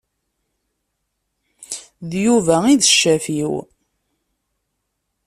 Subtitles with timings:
[2.09, 3.53] D Yuba i d ccaf-iw.